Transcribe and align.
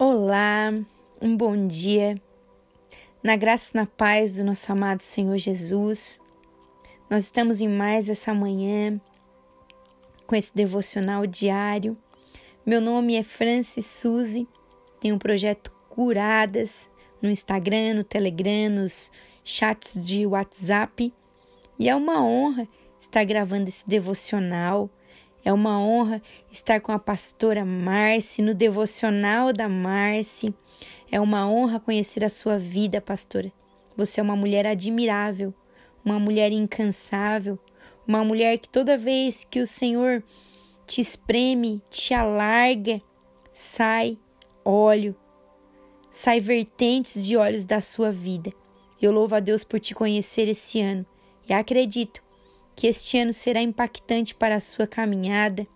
Olá, 0.00 0.72
um 1.20 1.36
bom 1.36 1.66
dia. 1.66 2.22
Na 3.20 3.34
graça 3.34 3.72
e 3.74 3.80
na 3.80 3.84
paz 3.84 4.34
do 4.34 4.44
nosso 4.44 4.70
amado 4.70 5.00
Senhor 5.00 5.36
Jesus, 5.36 6.20
nós 7.10 7.24
estamos 7.24 7.60
em 7.60 7.66
mais 7.66 8.08
essa 8.08 8.32
manhã 8.32 9.00
com 10.24 10.36
esse 10.36 10.54
devocional 10.54 11.26
diário. 11.26 11.98
Meu 12.64 12.80
nome 12.80 13.16
é 13.16 13.24
Francis 13.24 13.86
Suzy, 13.86 14.46
tenho 15.00 15.16
um 15.16 15.18
projeto 15.18 15.74
Curadas 15.88 16.88
no 17.20 17.28
Instagram, 17.28 17.94
no 17.94 18.04
Telegram, 18.04 18.70
nos 18.70 19.10
chats 19.42 20.00
de 20.00 20.24
WhatsApp 20.24 21.12
e 21.76 21.88
é 21.88 21.96
uma 21.96 22.24
honra 22.24 22.68
estar 23.00 23.24
gravando 23.24 23.68
esse 23.68 23.88
devocional 23.88 24.88
é 25.48 25.52
uma 25.52 25.80
honra 25.80 26.20
estar 26.52 26.78
com 26.78 26.92
a 26.92 26.98
pastora 26.98 27.64
Marce 27.64 28.42
no 28.42 28.52
devocional 28.52 29.50
da 29.50 29.66
Marce. 29.66 30.52
É 31.10 31.18
uma 31.18 31.50
honra 31.50 31.80
conhecer 31.80 32.22
a 32.22 32.28
sua 32.28 32.58
vida, 32.58 33.00
pastora. 33.00 33.50
Você 33.96 34.20
é 34.20 34.22
uma 34.22 34.36
mulher 34.36 34.66
admirável, 34.66 35.54
uma 36.04 36.18
mulher 36.18 36.52
incansável, 36.52 37.58
uma 38.06 38.22
mulher 38.22 38.58
que 38.58 38.68
toda 38.68 38.98
vez 38.98 39.42
que 39.42 39.62
o 39.62 39.66
Senhor 39.66 40.22
te 40.86 41.00
espreme, 41.00 41.80
te 41.88 42.12
alarga, 42.12 43.00
sai 43.50 44.18
óleo, 44.62 45.16
sai 46.10 46.40
vertentes 46.40 47.24
de 47.24 47.38
olhos 47.38 47.64
da 47.64 47.80
sua 47.80 48.12
vida. 48.12 48.52
Eu 49.00 49.12
louvo 49.12 49.34
a 49.34 49.40
Deus 49.40 49.64
por 49.64 49.80
te 49.80 49.94
conhecer 49.94 50.46
esse 50.46 50.78
ano 50.78 51.06
e 51.48 51.54
acredito 51.54 52.22
que 52.78 52.86
este 52.86 53.18
ano 53.18 53.32
será 53.32 53.60
impactante 53.60 54.36
para 54.36 54.54
a 54.54 54.60
sua 54.60 54.86
caminhada, 54.86 55.66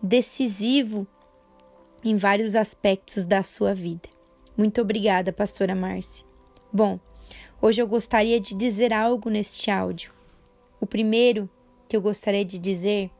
decisivo 0.00 1.04
em 2.04 2.16
vários 2.16 2.54
aspectos 2.54 3.24
da 3.24 3.42
sua 3.42 3.74
vida. 3.74 4.08
Muito 4.56 4.80
obrigada, 4.80 5.32
pastora 5.32 5.74
Márcia. 5.74 6.24
Bom, 6.72 7.00
hoje 7.60 7.82
eu 7.82 7.86
gostaria 7.88 8.38
de 8.38 8.54
dizer 8.54 8.92
algo 8.92 9.28
neste 9.28 9.72
áudio. 9.72 10.12
O 10.80 10.86
primeiro 10.86 11.50
que 11.88 11.96
eu 11.96 12.00
gostaria 12.00 12.44
de 12.44 12.60
dizer 12.60 13.10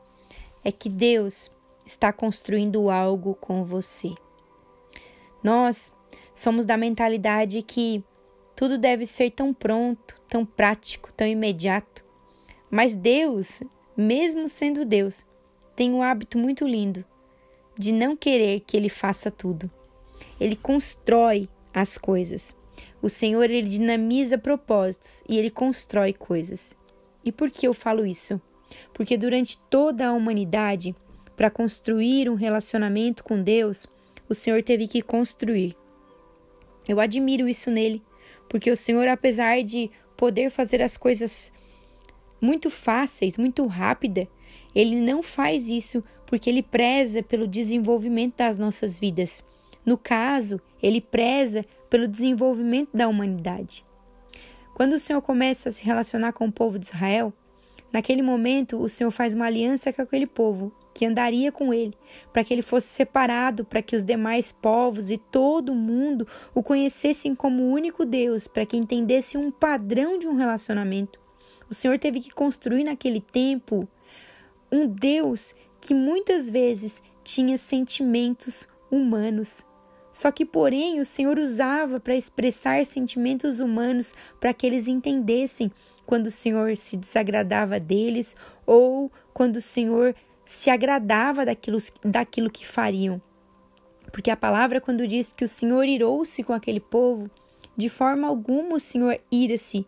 é 0.63 0.71
que 0.71 0.89
Deus 0.89 1.51
está 1.85 2.13
construindo 2.13 2.89
algo 2.89 3.35
com 3.35 3.65
você. 3.65 4.15
Nós 5.43 5.93
somos 6.33 6.65
da 6.65 6.77
mentalidade 6.77 7.61
que 7.61 8.05
tudo 8.55 8.79
deve 8.79 9.05
ser 9.05 9.33
tão 9.33 9.53
pronto, 9.53 10.15
tão 10.29 10.47
prático, 10.47 11.13
tão 11.17 11.27
imediato. 11.27 12.06
Mas 12.71 12.95
Deus, 12.95 13.63
mesmo 13.97 14.49
sendo 14.49 14.85
Deus, 14.85 15.25
tem 15.75 15.93
um 15.93 16.03
hábito 16.03 16.39
muito 16.39 16.67
lindo 16.67 17.05
de 17.79 17.93
não 17.93 18.17
querer 18.17 18.61
que 18.61 18.77
ele 18.77 18.89
faça 18.89 19.31
tudo. 19.31 19.71
Ele 20.41 20.57
constrói 20.57 21.49
as 21.73 21.99
coisas. 21.99 22.55
O 23.03 23.11
Senhor 23.11 23.45
ele 23.51 23.69
dinamiza 23.69 24.39
propósitos 24.39 25.23
e 25.29 25.39
ele 25.39 25.51
constrói 25.51 26.13
coisas. 26.13 26.75
E 27.25 27.31
por 27.31 27.51
que 27.51 27.67
eu 27.67 27.75
falo 27.75 28.07
isso? 28.07 28.41
Porque 28.95 29.17
durante 29.17 29.59
toda 29.71 30.09
a 30.09 30.13
humanidade, 30.13 30.95
para 31.37 31.51
construir 31.51 32.31
um 32.31 32.35
relacionamento 32.35 33.23
com 33.23 33.43
Deus, 33.43 33.87
o 34.29 34.35
Senhor 34.35 34.63
teve 34.63 34.89
que 34.89 35.03
construir. 35.03 35.77
Eu 36.89 36.99
admiro 36.99 37.49
isso 37.49 37.71
nele, 37.71 38.03
porque 38.49 38.71
o 38.71 38.77
Senhor, 38.77 39.07
apesar 39.09 39.63
de 39.63 39.91
poder 40.17 40.51
fazer 40.51 40.81
as 40.81 40.97
coisas 40.97 41.53
muito 42.41 42.71
fáceis, 42.71 43.37
muito 43.37 43.67
rápida. 43.67 44.29
Ele 44.75 44.97
não 44.97 45.23
faz 45.23 45.69
isso 45.69 46.03
porque 46.27 46.51
ele 46.51 46.63
preza 46.63 47.23
pelo 47.23 47.47
desenvolvimento 47.47 48.37
das 48.37 48.59
nossas 48.59 48.99
vidas. 48.99 49.45
No 49.85 49.97
caso, 49.97 50.61
ele 50.83 51.01
preza 51.01 51.65
pelo 51.89 52.09
desenvolvimento 52.09 52.91
da 52.93 53.09
humanidade. 53.09 53.85
Quando 54.75 54.95
o 54.95 54.99
Senhor 54.99 55.23
começa 55.23 55.69
a 55.69 55.73
se 55.73 55.85
relacionar 55.85 56.33
com 56.33 56.47
o 56.47 56.53
povo 56.53 56.79
de 56.79 56.87
Israel, 56.87 57.33
naquele 57.93 58.21
momento 58.21 58.77
o 58.79 58.89
Senhor 58.89 59.11
faz 59.11 59.33
uma 59.33 59.47
aliança 59.47 59.93
com 59.93 60.03
aquele 60.03 60.27
povo 60.27 60.71
que 60.93 61.07
andaria 61.07 61.53
com 61.53 61.73
ele, 61.73 61.95
para 62.33 62.43
que 62.43 62.53
ele 62.53 62.63
fosse 62.63 62.89
separado, 62.89 63.65
para 63.65 63.81
que 63.81 63.95
os 63.95 64.03
demais 64.03 64.51
povos 64.51 65.11
e 65.11 65.17
todo 65.17 65.75
mundo 65.75 66.27
o 66.55 66.63
conhecessem 66.63 67.35
como 67.35 67.63
o 67.63 67.71
único 67.71 68.05
Deus, 68.05 68.47
para 68.47 68.67
que 68.67 68.77
entendesse 68.77 69.39
um 69.39 69.51
padrão 69.51 70.19
de 70.19 70.27
um 70.27 70.35
relacionamento. 70.35 71.26
O 71.69 71.75
Senhor 71.75 71.99
teve 71.99 72.21
que 72.21 72.31
construir 72.31 72.85
naquele 72.85 73.21
tempo 73.21 73.89
um 74.71 74.87
Deus 74.87 75.55
que 75.81 75.95
muitas 75.95 76.49
vezes 76.49 77.03
tinha 77.23 77.59
sentimentos 77.59 78.69
humanos. 78.91 79.67
Só 80.13 80.31
que, 80.31 80.47
porém, 80.47 80.99
o 80.99 81.05
Senhor 81.05 81.39
usava 81.39 82.01
para 82.01 82.17
expressar 82.17 82.85
sentimentos 82.87 83.61
humanos 83.61 84.15
para 84.41 84.55
que 84.55 84.67
eles 84.67 84.89
entendessem 84.89 85.71
quando 86.07 86.29
o 86.29 86.31
Senhor 86.31 86.77
se 86.77 86.97
desagradava 86.97 87.79
deles 87.79 88.35
ou 88.65 89.13
quando 89.35 89.57
o 89.57 89.63
Senhor 89.63 90.15
se 90.47 90.71
agradava 90.71 91.45
daquilo, 91.45 91.79
daquilo 92.03 92.49
que 92.49 92.67
fariam. 92.67 93.21
Porque 94.13 94.31
a 94.31 94.37
palavra, 94.37 94.81
quando 94.81 95.07
diz 95.07 95.33
que 95.33 95.45
o 95.45 95.49
Senhor 95.49 95.85
irou-se 95.85 96.43
com 96.43 96.53
aquele 96.53 96.81
povo, 96.81 97.29
de 97.77 97.89
forma 97.89 98.27
alguma 98.27 98.77
o 98.77 98.81
Senhor 98.81 99.21
ira-se 99.31 99.87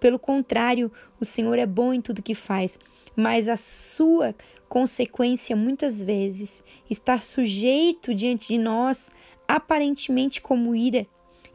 pelo 0.00 0.18
contrário, 0.18 0.90
o 1.20 1.24
Senhor 1.26 1.58
é 1.58 1.66
bom 1.66 1.92
em 1.92 2.00
tudo 2.00 2.22
que 2.22 2.34
faz, 2.34 2.78
mas 3.14 3.46
a 3.46 3.56
sua 3.56 4.34
consequência 4.66 5.54
muitas 5.54 6.02
vezes 6.02 6.64
está 6.88 7.20
sujeito 7.20 8.14
diante 8.14 8.48
de 8.48 8.58
nós, 8.58 9.10
aparentemente 9.46 10.40
como 10.40 10.74
ira. 10.74 11.06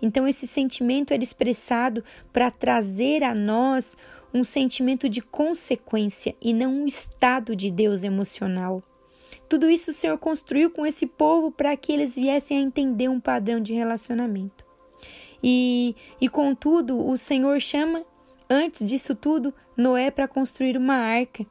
Então, 0.01 0.27
esse 0.27 0.45
sentimento 0.45 1.11
era 1.11 1.23
expressado 1.23 2.03
para 2.31 2.51
trazer 2.51 3.23
a 3.23 3.33
nós 3.33 3.97
um 4.33 4.43
sentimento 4.43 5.09
de 5.09 5.21
consequência 5.21 6.35
e 6.41 6.53
não 6.53 6.71
um 6.81 6.85
estado 6.85 7.55
de 7.55 7.71
Deus 7.71 8.03
emocional. 8.03 8.83
Tudo 9.47 9.69
isso 9.69 9.91
o 9.91 9.93
Senhor 9.93 10.17
construiu 10.17 10.69
com 10.69 10.85
esse 10.85 11.07
povo 11.07 11.51
para 11.51 11.75
que 11.77 11.91
eles 11.91 12.15
viessem 12.15 12.57
a 12.57 12.61
entender 12.61 13.07
um 13.07 13.19
padrão 13.19 13.59
de 13.59 13.73
relacionamento. 13.73 14.64
E, 15.47 15.95
e 16.19 16.27
contudo, 16.27 17.07
o 17.07 17.15
Senhor 17.15 17.61
chama 17.61 18.03
Antes 18.49 18.83
disso 18.83 19.13
tudo, 19.13 19.53
Noé 19.77 20.09
para 20.09 20.27
construir 20.27 20.75
uma 20.75 20.95
arca. 20.95 21.45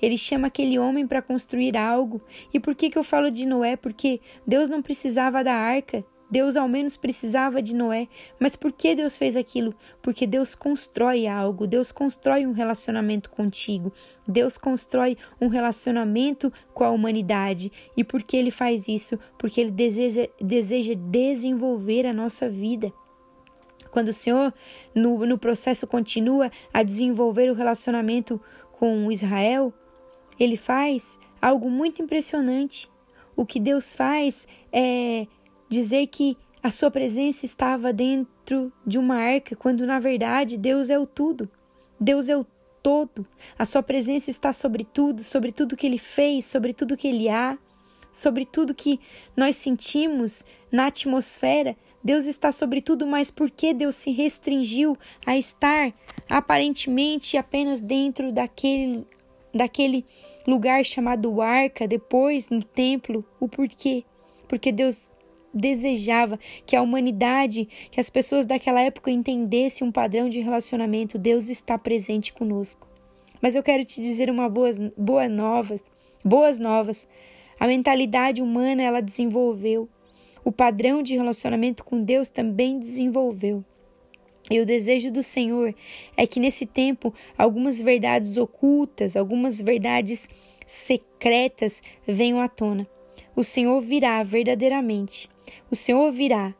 Ele 0.00 0.16
chama 0.16 0.46
aquele 0.46 0.78
homem 0.78 1.04
para 1.04 1.20
construir 1.20 1.76
algo. 1.76 2.22
E 2.54 2.60
por 2.60 2.76
que, 2.76 2.88
que 2.88 2.96
eu 2.96 3.02
falo 3.02 3.28
de 3.28 3.46
Noé? 3.46 3.74
Porque 3.74 4.20
Deus 4.46 4.68
não 4.68 4.80
precisava 4.80 5.42
da 5.42 5.52
arca. 5.52 6.04
Deus 6.30 6.56
ao 6.56 6.68
menos 6.68 6.96
precisava 6.96 7.60
de 7.60 7.74
Noé. 7.74 8.06
Mas 8.38 8.54
por 8.54 8.70
que 8.70 8.94
Deus 8.94 9.18
fez 9.18 9.34
aquilo? 9.36 9.74
Porque 10.00 10.28
Deus 10.28 10.54
constrói 10.54 11.26
algo, 11.26 11.66
Deus 11.66 11.90
constrói 11.90 12.46
um 12.46 12.52
relacionamento 12.52 13.30
contigo, 13.30 13.92
Deus 14.28 14.56
constrói 14.56 15.18
um 15.40 15.48
relacionamento 15.48 16.52
com 16.72 16.84
a 16.84 16.90
humanidade. 16.90 17.72
E 17.96 18.04
por 18.04 18.22
que 18.22 18.36
ele 18.36 18.52
faz 18.52 18.86
isso? 18.86 19.18
Porque 19.36 19.60
ele 19.60 19.72
deseja, 19.72 20.28
deseja 20.40 20.94
desenvolver 20.94 22.06
a 22.06 22.12
nossa 22.12 22.48
vida. 22.48 22.92
Quando 23.90 24.08
o 24.08 24.12
Senhor, 24.12 24.52
no, 24.94 25.26
no 25.26 25.38
processo, 25.38 25.86
continua 25.86 26.50
a 26.72 26.82
desenvolver 26.82 27.50
o 27.50 27.54
relacionamento 27.54 28.40
com 28.72 29.10
Israel, 29.10 29.72
ele 30.38 30.56
faz 30.56 31.18
algo 31.40 31.70
muito 31.70 32.02
impressionante. 32.02 32.90
O 33.36 33.44
que 33.44 33.58
Deus 33.60 33.94
faz 33.94 34.46
é 34.72 35.26
dizer 35.68 36.06
que 36.08 36.36
a 36.62 36.70
sua 36.70 36.90
presença 36.90 37.46
estava 37.46 37.92
dentro 37.92 38.72
de 38.86 38.98
uma 38.98 39.16
arca, 39.16 39.56
quando 39.56 39.86
na 39.86 39.98
verdade 39.98 40.56
Deus 40.56 40.90
é 40.90 40.98
o 40.98 41.06
tudo. 41.06 41.48
Deus 41.98 42.28
é 42.28 42.36
o 42.36 42.46
todo. 42.82 43.26
A 43.58 43.64
sua 43.64 43.82
presença 43.82 44.30
está 44.30 44.52
sobre 44.52 44.84
tudo, 44.84 45.24
sobre 45.24 45.52
tudo 45.52 45.76
que 45.76 45.86
ele 45.86 45.98
fez, 45.98 46.46
sobre 46.46 46.72
tudo 46.72 46.96
que 46.96 47.08
ele 47.08 47.28
há, 47.28 47.58
sobre 48.12 48.44
tudo 48.44 48.74
que 48.74 49.00
nós 49.36 49.56
sentimos 49.56 50.44
na 50.70 50.86
atmosfera. 50.86 51.76
Deus 52.02 52.24
está 52.24 52.50
sobre 52.50 52.80
tudo, 52.80 53.06
mas 53.06 53.30
por 53.30 53.50
que 53.50 53.74
Deus 53.74 53.94
se 53.94 54.10
restringiu 54.10 54.96
a 55.26 55.36
estar 55.36 55.92
aparentemente 56.28 57.36
apenas 57.36 57.80
dentro 57.80 58.32
daquele, 58.32 59.06
daquele 59.54 60.06
lugar 60.46 60.84
chamado 60.84 61.42
arca, 61.42 61.86
depois 61.86 62.48
no 62.48 62.62
templo? 62.62 63.24
O 63.38 63.46
porquê? 63.46 64.04
Porque 64.48 64.72
Deus 64.72 65.10
desejava 65.52 66.38
que 66.64 66.74
a 66.74 66.80
humanidade, 66.80 67.68
que 67.90 68.00
as 68.00 68.08
pessoas 68.08 68.46
daquela 68.46 68.80
época 68.80 69.10
entendessem 69.10 69.86
um 69.86 69.92
padrão 69.92 70.28
de 70.28 70.40
relacionamento. 70.40 71.18
Deus 71.18 71.48
está 71.48 71.76
presente 71.76 72.32
conosco. 72.32 72.88
Mas 73.42 73.56
eu 73.56 73.62
quero 73.62 73.84
te 73.84 74.00
dizer 74.00 74.30
uma 74.30 74.48
boas, 74.48 74.78
boa 74.96 75.28
novas, 75.28 75.82
boas 76.24 76.58
novas. 76.58 77.06
A 77.58 77.66
mentalidade 77.66 78.40
humana 78.40 78.82
ela 78.82 79.02
desenvolveu 79.02 79.88
o 80.44 80.52
padrão 80.52 81.02
de 81.02 81.16
relacionamento 81.16 81.84
com 81.84 82.02
Deus 82.02 82.30
também 82.30 82.78
desenvolveu. 82.78 83.64
E 84.50 84.58
o 84.58 84.66
desejo 84.66 85.10
do 85.10 85.22
Senhor 85.22 85.74
é 86.16 86.26
que 86.26 86.40
nesse 86.40 86.66
tempo 86.66 87.14
algumas 87.36 87.80
verdades 87.80 88.36
ocultas, 88.36 89.16
algumas 89.16 89.60
verdades 89.60 90.28
secretas 90.66 91.82
venham 92.06 92.40
à 92.40 92.48
tona. 92.48 92.86
O 93.36 93.44
Senhor 93.44 93.80
virá 93.80 94.22
verdadeiramente 94.22 95.28
O 95.70 95.76
Senhor 95.76 96.10
virá. 96.10 96.54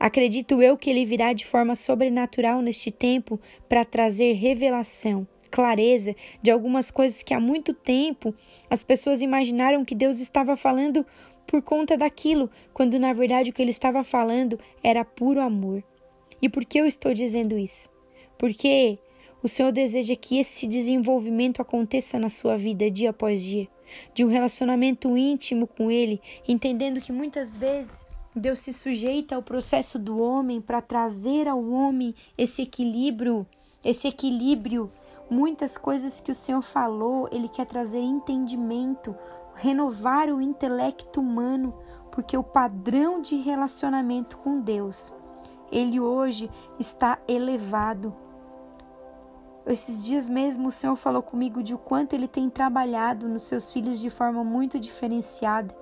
Acredito 0.00 0.62
eu 0.62 0.76
que 0.76 0.90
ele 0.90 1.04
virá 1.04 1.32
de 1.32 1.44
forma 1.44 1.74
sobrenatural 1.74 2.62
neste 2.62 2.90
tempo 2.90 3.40
para 3.68 3.84
trazer 3.84 4.34
revelação, 4.34 5.26
clareza 5.50 6.14
de 6.40 6.50
algumas 6.52 6.90
coisas 6.90 7.22
que 7.22 7.34
há 7.34 7.40
muito 7.40 7.74
tempo 7.74 8.32
as 8.70 8.84
pessoas 8.84 9.20
imaginaram 9.22 9.84
que 9.84 9.96
Deus 9.96 10.20
estava 10.20 10.54
falando 10.54 11.04
por 11.48 11.62
conta 11.62 11.96
daquilo, 11.96 12.50
quando 12.74 13.00
na 13.00 13.14
verdade 13.14 13.48
o 13.48 13.52
que 13.54 13.62
ele 13.62 13.70
estava 13.70 14.04
falando 14.04 14.60
era 14.84 15.02
puro 15.02 15.40
amor. 15.40 15.82
E 16.42 16.48
por 16.48 16.62
que 16.64 16.78
eu 16.78 16.86
estou 16.86 17.14
dizendo 17.14 17.58
isso? 17.58 17.88
Porque 18.36 18.98
o 19.42 19.48
Senhor 19.48 19.72
deseja 19.72 20.14
que 20.14 20.38
esse 20.38 20.66
desenvolvimento 20.66 21.62
aconteça 21.62 22.18
na 22.18 22.28
sua 22.28 22.58
vida 22.58 22.90
dia 22.90 23.10
após 23.10 23.42
dia, 23.42 23.66
de 24.12 24.24
um 24.24 24.28
relacionamento 24.28 25.16
íntimo 25.16 25.66
com 25.66 25.90
Ele, 25.90 26.20
entendendo 26.46 27.00
que 27.00 27.10
muitas 27.10 27.56
vezes 27.56 28.06
Deus 28.36 28.58
se 28.58 28.72
sujeita 28.72 29.34
ao 29.34 29.42
processo 29.42 29.98
do 29.98 30.20
homem 30.20 30.60
para 30.60 30.82
trazer 30.82 31.48
ao 31.48 31.66
homem 31.66 32.14
esse 32.36 32.60
equilíbrio, 32.60 33.46
esse 33.82 34.06
equilíbrio. 34.06 34.92
Muitas 35.30 35.76
coisas 35.76 36.20
que 36.20 36.32
o 36.32 36.34
Senhor 36.34 36.62
falou, 36.62 37.28
Ele 37.30 37.48
quer 37.48 37.66
trazer 37.66 38.00
entendimento, 38.00 39.14
renovar 39.54 40.28
o 40.28 40.40
intelecto 40.40 41.20
humano, 41.20 41.74
porque 42.10 42.36
o 42.36 42.42
padrão 42.42 43.20
de 43.20 43.36
relacionamento 43.36 44.38
com 44.38 44.60
Deus, 44.60 45.12
ele 45.70 46.00
hoje 46.00 46.50
está 46.78 47.18
elevado. 47.28 48.14
Esses 49.66 50.04
dias 50.04 50.28
mesmo 50.28 50.68
o 50.68 50.72
Senhor 50.72 50.96
falou 50.96 51.22
comigo 51.22 51.62
de 51.62 51.74
o 51.74 51.78
quanto 51.78 52.14
ele 52.14 52.26
tem 52.26 52.48
trabalhado 52.48 53.28
nos 53.28 53.42
seus 53.42 53.70
filhos 53.70 54.00
de 54.00 54.08
forma 54.08 54.42
muito 54.42 54.80
diferenciada. 54.80 55.76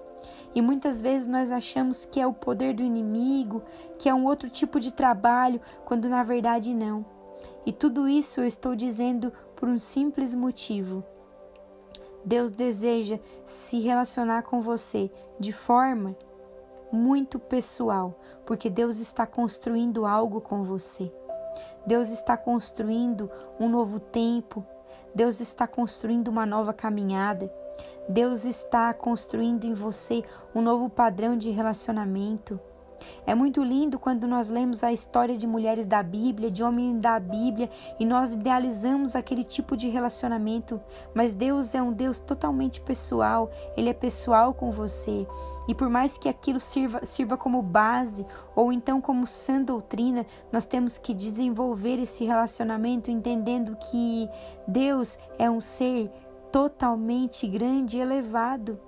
E 0.54 0.60
muitas 0.60 1.00
vezes 1.00 1.28
nós 1.28 1.52
achamos 1.52 2.04
que 2.04 2.20
é 2.20 2.26
o 2.26 2.32
poder 2.32 2.74
do 2.74 2.82
inimigo, 2.82 3.62
que 3.98 4.08
é 4.08 4.14
um 4.14 4.24
outro 4.26 4.50
tipo 4.50 4.80
de 4.80 4.92
trabalho, 4.92 5.60
quando 5.84 6.08
na 6.08 6.24
verdade 6.24 6.74
não. 6.74 7.04
E 7.66 7.72
tudo 7.72 8.08
isso 8.08 8.40
eu 8.40 8.46
estou 8.46 8.76
dizendo 8.76 9.32
por 9.56 9.68
um 9.68 9.78
simples 9.78 10.34
motivo. 10.34 11.04
Deus 12.24 12.52
deseja 12.52 13.18
se 13.44 13.80
relacionar 13.80 14.42
com 14.42 14.60
você 14.60 15.10
de 15.38 15.52
forma 15.52 16.16
muito 16.92 17.38
pessoal, 17.38 18.18
porque 18.44 18.70
Deus 18.70 19.00
está 19.00 19.26
construindo 19.26 20.06
algo 20.06 20.40
com 20.40 20.62
você. 20.62 21.12
Deus 21.86 22.08
está 22.10 22.36
construindo 22.36 23.30
um 23.58 23.68
novo 23.68 23.98
tempo. 23.98 24.64
Deus 25.14 25.40
está 25.40 25.66
construindo 25.66 26.28
uma 26.28 26.46
nova 26.46 26.72
caminhada. 26.72 27.52
Deus 28.08 28.44
está 28.44 28.92
construindo 28.94 29.64
em 29.64 29.72
você 29.72 30.22
um 30.54 30.62
novo 30.62 30.88
padrão 30.88 31.36
de 31.36 31.50
relacionamento. 31.50 32.60
É 33.26 33.34
muito 33.34 33.62
lindo 33.62 33.98
quando 33.98 34.26
nós 34.26 34.48
lemos 34.48 34.82
a 34.84 34.92
história 34.92 35.36
de 35.36 35.46
mulheres 35.46 35.86
da 35.86 36.02
Bíblia, 36.02 36.50
de 36.50 36.62
homens 36.62 37.00
da 37.00 37.18
Bíblia, 37.18 37.68
e 37.98 38.04
nós 38.04 38.32
idealizamos 38.32 39.16
aquele 39.16 39.44
tipo 39.44 39.76
de 39.76 39.88
relacionamento, 39.88 40.80
mas 41.14 41.34
Deus 41.34 41.74
é 41.74 41.82
um 41.82 41.92
Deus 41.92 42.18
totalmente 42.18 42.80
pessoal, 42.80 43.50
ele 43.76 43.88
é 43.88 43.94
pessoal 43.94 44.54
com 44.54 44.70
você. 44.70 45.26
E 45.68 45.74
por 45.74 45.88
mais 45.88 46.16
que 46.16 46.28
aquilo 46.28 46.60
sirva, 46.60 47.04
sirva 47.04 47.36
como 47.36 47.60
base 47.60 48.24
ou 48.54 48.72
então 48.72 49.00
como 49.00 49.26
sã 49.26 49.60
doutrina, 49.60 50.24
nós 50.52 50.64
temos 50.64 50.96
que 50.96 51.12
desenvolver 51.12 51.98
esse 51.98 52.24
relacionamento 52.24 53.10
entendendo 53.10 53.76
que 53.76 54.28
Deus 54.66 55.18
é 55.38 55.50
um 55.50 55.60
ser 55.60 56.10
totalmente 56.52 57.46
grande 57.46 57.98
e 57.98 58.00
elevado, 58.00 58.80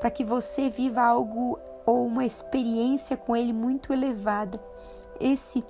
para 0.00 0.10
que 0.10 0.24
você 0.24 0.68
viva 0.68 1.02
algo 1.02 1.58
ou 1.86 2.06
uma 2.06 2.24
experiência 2.24 3.16
com 3.16 3.36
Ele 3.36 3.52
muito 3.52 3.92
elevada. 3.92 4.60
Esse 5.20 5.64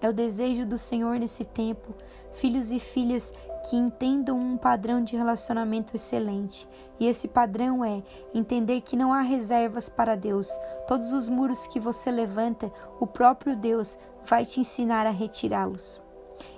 é 0.00 0.08
o 0.08 0.12
desejo 0.12 0.66
do 0.66 0.78
Senhor 0.78 1.18
nesse 1.18 1.44
tempo. 1.44 1.94
Filhos 2.32 2.70
e 2.70 2.78
filhas 2.78 3.32
que 3.68 3.76
entendam 3.76 4.38
um 4.38 4.56
padrão 4.56 5.02
de 5.02 5.16
relacionamento 5.16 5.96
excelente. 5.96 6.68
E 7.00 7.06
esse 7.06 7.28
padrão 7.28 7.84
é 7.84 8.02
entender 8.34 8.80
que 8.82 8.96
não 8.96 9.12
há 9.12 9.20
reservas 9.20 9.88
para 9.88 10.16
Deus. 10.16 10.48
Todos 10.86 11.12
os 11.12 11.28
muros 11.28 11.66
que 11.66 11.80
você 11.80 12.10
levanta, 12.10 12.70
o 13.00 13.06
próprio 13.06 13.56
Deus 13.56 13.98
vai 14.24 14.44
te 14.44 14.60
ensinar 14.60 15.06
a 15.06 15.10
retirá-los. 15.10 16.00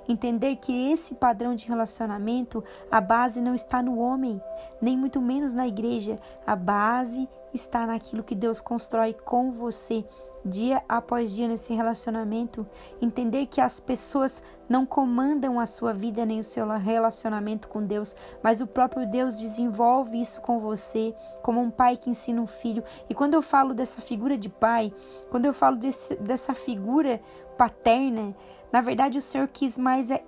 Entender 0.09 0.57
que 0.57 0.93
esse 0.93 1.15
padrão 1.15 1.55
de 1.55 1.69
relacionamento, 1.69 2.65
a 2.91 3.01
base 3.01 3.41
não 3.41 3.55
está 3.55 3.83
no 3.83 3.99
homem, 3.99 4.41
nem 4.81 4.97
muito 4.97 5.21
menos 5.21 5.55
na 5.55 5.67
igreja. 5.67 6.19
A 6.47 6.57
base 6.57 7.29
está 7.53 7.87
naquilo 7.87 8.23
que 8.23 8.35
Deus 8.35 8.61
constrói 8.61 9.13
com 9.13 9.51
você 9.51 10.05
dia 10.45 10.83
após 10.89 11.35
dia 11.35 11.49
nesse 11.49 11.75
relacionamento, 11.75 12.67
entender 13.01 13.47
que 13.47 13.61
as 13.61 13.81
pessoas 13.81 14.43
não 14.69 14.87
comandam 14.87 15.59
a 15.59 15.67
sua 15.67 15.93
vida 15.93 16.25
nem 16.25 16.41
o 16.41 16.45
seu 16.45 16.67
relacionamento 16.69 17.69
com 17.69 17.85
Deus, 17.85 18.15
mas 18.43 18.61
o 18.61 18.67
próprio 18.67 19.09
Deus 19.09 19.39
desenvolve 19.39 20.21
isso 20.21 20.41
com 20.41 20.59
você, 20.61 21.15
como 21.43 21.61
um 21.61 21.71
pai 21.71 21.97
que 21.97 22.11
ensina 22.11 22.41
um 22.41 22.47
filho. 22.47 22.83
E 23.09 23.15
quando 23.15 23.35
eu 23.35 23.43
falo 23.43 23.75
dessa 23.75 24.01
figura 24.01 24.37
de 24.37 24.49
pai, 24.49 24.93
quando 25.31 25.47
eu 25.47 25.53
falo 25.53 25.77
desse, 25.77 26.17
dessa 26.17 26.55
figura 26.55 27.21
paterna, 27.57 28.35
na 28.73 28.81
verdade, 28.81 29.19
o 29.19 29.23
Senhor 29.23 29.49
quis 29.49 29.79
mais 29.79 30.11
é 30.11 30.23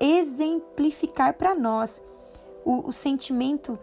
exemplificar 0.00 1.34
para 1.34 1.54
nós 1.54 2.02
o, 2.64 2.88
o 2.88 2.92
sentimento, 2.92 3.78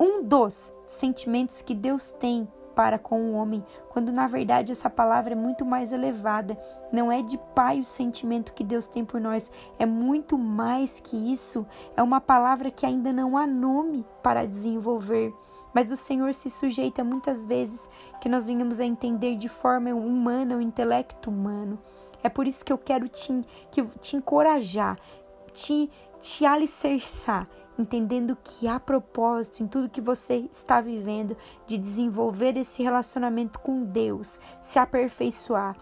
um 0.00 0.22
dos 0.22 0.72
sentimentos 0.86 1.60
que 1.60 1.74
Deus 1.74 2.10
tem 2.10 2.48
para 2.74 2.98
com 2.98 3.20
o 3.20 3.34
homem, 3.34 3.62
quando 3.90 4.10
na 4.10 4.26
verdade 4.26 4.72
essa 4.72 4.88
palavra 4.88 5.32
é 5.32 5.36
muito 5.36 5.66
mais 5.66 5.92
elevada. 5.92 6.56
Não 6.90 7.12
é 7.12 7.20
de 7.20 7.36
pai 7.54 7.78
o 7.78 7.84
sentimento 7.84 8.54
que 8.54 8.64
Deus 8.64 8.86
tem 8.86 9.04
por 9.04 9.20
nós, 9.20 9.52
é 9.78 9.84
muito 9.84 10.38
mais 10.38 10.98
que 10.98 11.14
isso. 11.30 11.66
É 11.94 12.02
uma 12.02 12.22
palavra 12.22 12.70
que 12.70 12.86
ainda 12.86 13.12
não 13.12 13.36
há 13.36 13.46
nome 13.46 14.06
para 14.22 14.46
desenvolver. 14.46 15.34
Mas 15.74 15.90
o 15.90 15.96
Senhor 15.96 16.32
se 16.34 16.50
sujeita 16.50 17.04
muitas 17.04 17.44
vezes 17.44 17.88
que 18.20 18.28
nós 18.28 18.46
venhamos 18.46 18.80
a 18.80 18.84
entender 18.86 19.36
de 19.36 19.48
forma 19.48 19.90
humana, 19.90 20.56
o 20.56 20.62
intelecto 20.62 21.28
humano. 21.28 21.78
É 22.22 22.28
por 22.28 22.46
isso 22.46 22.64
que 22.64 22.72
eu 22.72 22.78
quero 22.78 23.08
te, 23.08 23.44
que, 23.70 23.82
te 24.00 24.16
encorajar, 24.16 24.98
te, 25.52 25.90
te 26.20 26.44
alicerçar, 26.44 27.46
entendendo 27.80 28.36
que 28.42 28.68
há 28.68 28.78
propósito 28.78 29.62
em 29.62 29.66
tudo 29.66 29.88
que 29.88 30.00
você 30.00 30.48
está 30.52 30.80
vivendo 30.80 31.36
de 31.66 31.78
desenvolver 31.78 32.56
esse 32.56 32.82
relacionamento 32.82 33.58
com 33.60 33.84
Deus, 33.84 34.40
se 34.60 34.78
aperfeiçoar. 34.78 35.76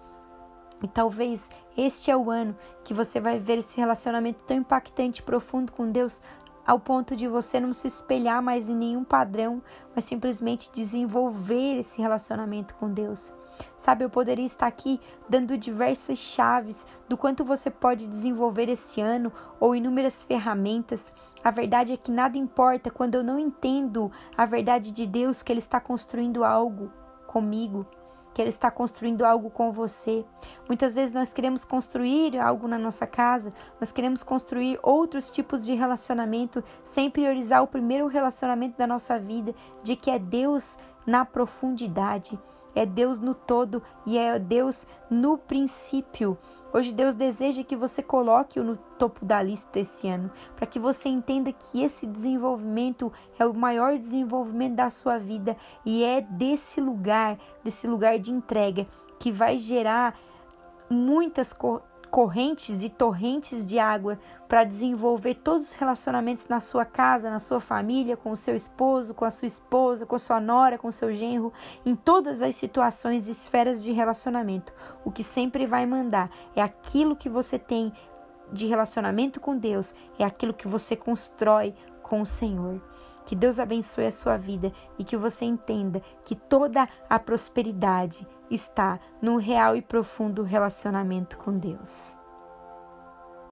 E 0.83 0.89
talvez 0.89 1.51
este 1.77 2.11
é 2.11 2.17
o 2.17 2.31
ano 2.31 2.57
que 2.85 2.95
você 2.95 3.21
vai 3.21 3.39
ver 3.39 3.59
esse 3.59 3.79
relacionamento 3.79 4.45
tão 4.45 4.57
impactante, 4.57 5.23
profundo 5.23 5.73
com 5.73 5.91
Deus, 5.91 6.23
ao 6.69 6.79
ponto 6.79 7.17
de 7.17 7.27
você 7.27 7.59
não 7.59 7.73
se 7.73 7.89
espelhar 7.89 8.43
mais 8.43 8.69
em 8.69 8.77
nenhum 8.77 9.03
padrão, 9.03 9.63
mas 9.95 10.05
simplesmente 10.05 10.71
desenvolver 10.71 11.79
esse 11.79 11.99
relacionamento 11.99 12.75
com 12.75 12.93
Deus. 12.93 13.33
Sabe, 13.75 14.05
eu 14.05 14.11
poderia 14.11 14.45
estar 14.45 14.67
aqui 14.67 15.01
dando 15.27 15.57
diversas 15.57 16.19
chaves 16.19 16.87
do 17.09 17.17
quanto 17.17 17.43
você 17.43 17.71
pode 17.71 18.07
desenvolver 18.07 18.69
esse 18.69 19.01
ano 19.01 19.33
ou 19.59 19.75
inúmeras 19.75 20.23
ferramentas. 20.23 21.15
A 21.43 21.51
verdade 21.51 21.95
é 21.95 21.97
que 21.97 22.11
nada 22.11 22.37
importa 22.37 22.91
quando 22.91 23.15
eu 23.15 23.25
não 23.25 23.39
entendo 23.39 24.13
a 24.37 24.45
verdade 24.45 24.93
de 24.93 25.07
Deus 25.07 25.43
que 25.43 25.51
Ele 25.51 25.61
está 25.61 25.81
construindo 25.81 26.45
algo 26.45 26.93
comigo 27.27 27.87
que 28.35 28.43
Ele 28.43 28.51
está 28.51 28.71
construindo 28.71 29.25
algo 29.25 29.51
com 29.51 29.71
você. 29.73 30.25
Muitas 30.67 30.95
vezes 30.95 31.15
nós 31.15 31.33
queremos 31.33 31.65
construir 31.65 32.39
algo 32.39 32.69
na 32.69 32.79
nossa 32.79 33.07
casa, 33.07 33.53
nós 33.81 33.93
queremos 33.93 34.23
construir 34.23 34.79
outros 34.83 35.31
tipos 35.31 35.65
de 35.65 35.75
relacionamento 35.75 36.63
sem 36.85 37.11
priorizar 37.11 37.63
o 37.63 37.67
primeiro 37.67 38.07
relacionamento 38.07 38.79
da 38.79 38.87
nossa 38.87 39.19
vida, 39.19 39.55
de 39.83 39.97
que 39.97 40.11
é 40.11 40.19
Deus 40.19 40.79
na 41.07 41.25
profundidade 41.25 42.39
é 42.75 42.87
Deus 42.87 43.21
no 43.21 43.35
todo 43.35 43.83
e 44.07 44.19
é 44.19 44.39
Deus 44.39 44.87
no 45.11 45.39
princípio. 45.39 46.39
Hoje 46.73 46.93
Deus 46.93 47.15
deseja 47.15 47.65
que 47.65 47.75
você 47.75 48.03
coloque-o 48.03 48.63
no 48.63 48.77
topo 48.99 49.25
da 49.25 49.43
lista 49.43 49.81
esse 49.81 50.07
ano, 50.07 50.31
para 50.55 50.67
que 50.67 50.79
você 50.79 51.09
entenda 51.09 51.51
que 51.51 51.83
esse 51.83 52.07
desenvolvimento 52.07 53.11
é 53.39 53.47
o 53.47 53.55
maior 53.55 53.97
desenvolvimento 53.97 54.75
da 54.75 54.91
sua 54.91 55.19
vida 55.19 55.57
e 55.85 56.05
é 56.05 56.21
desse 56.21 56.81
lugar, 56.81 57.39
desse 57.65 57.87
lugar 57.87 58.19
de 58.19 58.33
entrega 58.33 58.87
que 59.19 59.33
vai 59.33 59.59
gerar 59.59 60.15
muitas 60.91 61.53
correntes 62.11 62.83
e 62.83 62.89
torrentes 62.89 63.67
de 63.67 63.79
água 63.79 64.19
para 64.49 64.65
desenvolver 64.65 65.35
todos 65.35 65.69
os 65.69 65.75
relacionamentos 65.75 66.49
na 66.49 66.59
sua 66.61 66.85
casa, 66.85 67.31
na 67.31 67.39
sua 67.39 67.61
família, 67.61 68.17
com 68.17 68.31
o 68.31 68.37
seu 68.37 68.57
esposo, 68.57 69.15
com 69.15 69.25
a 69.25 69.31
sua 69.31 69.47
esposa, 69.47 70.07
com 70.07 70.17
a 70.17 70.19
sua 70.19 70.41
nora, 70.41 70.79
com 70.79 70.89
o 70.89 70.93
seu 70.93 71.13
genro, 71.13 71.53
em 71.85 71.95
todas 71.95 72.41
as 72.41 72.57
situações 72.57 73.29
e 73.29 73.33
esferas 73.33 73.83
de 73.83 73.93
relacionamento. 73.93 74.73
O 75.05 75.11
que 75.11 75.23
sempre 75.23 75.67
vai 75.67 75.85
mandar 75.85 76.31
é 76.57 76.63
aquilo 76.63 77.17
que 77.17 77.29
você 77.29 77.59
tem 77.59 77.93
de 78.51 78.67
relacionamento 78.67 79.41
com 79.41 79.57
Deus, 79.57 79.95
é 80.19 80.25
aquilo 80.25 80.55
que 80.55 80.67
você 80.67 80.97
constrói 80.97 81.75
com 82.03 82.23
o 82.23 82.27
Senhor. 82.27 82.81
Que 83.27 83.37
Deus 83.37 83.61
abençoe 83.61 84.07
a 84.07 84.13
sua 84.13 84.39
vida 84.39 84.73
e 84.99 85.05
que 85.05 85.15
você 85.15 85.45
entenda 85.45 86.01
que 86.25 86.35
toda 86.35 86.89
a 87.11 87.19
prosperidade 87.19 88.27
está 88.51 88.99
num 89.23 89.37
real 89.37 89.77
e 89.77 89.83
profundo 89.83 90.43
relacionamento 90.43 91.39
com 91.39 91.57
Deus. 91.57 92.18